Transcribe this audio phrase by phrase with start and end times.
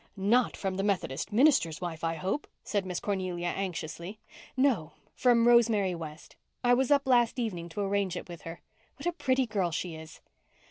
[0.17, 4.17] "Not from the Methodist minister's wife, I hope?" said Miss Cornelia anxiously.
[4.57, 6.35] "No—from Rosemary West.
[6.63, 8.61] I was up last evening to arrange it with her.
[8.95, 10.19] What a pretty girl she is!"